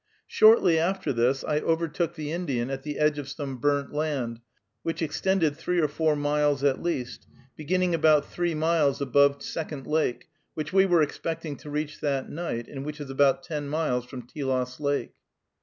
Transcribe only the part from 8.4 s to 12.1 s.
miles above Second Lake, which we were expecting to reach